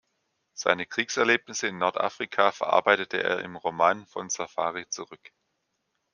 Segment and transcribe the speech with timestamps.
[0.55, 5.31] Seine Kriegserlebnisse in Nordafrika verarbeitete er im Roman "Von Safari zurück".